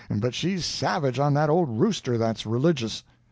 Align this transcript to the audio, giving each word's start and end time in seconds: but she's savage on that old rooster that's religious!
but 0.09 0.33
she's 0.33 0.65
savage 0.65 1.19
on 1.19 1.35
that 1.35 1.47
old 1.47 1.77
rooster 1.79 2.17
that's 2.17 2.43
religious! 2.43 3.03